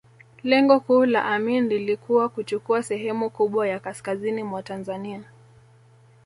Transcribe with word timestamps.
Lengo 0.43 0.79
kuu 0.79 1.05
la 1.05 1.25
Amin 1.25 1.67
lilikuwa 1.67 2.29
kuchukua 2.29 2.83
sehemu 2.83 3.29
kubwa 3.29 3.67
ya 3.67 3.79
kaskazini 3.79 4.43
mwa 4.43 4.63
Tanzania 4.63 5.23